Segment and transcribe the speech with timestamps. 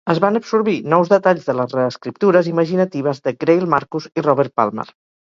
[0.11, 4.93] Es van absorbir nous detalls de les reescriptures imaginatives de Greil Marcus i Robert Palmer.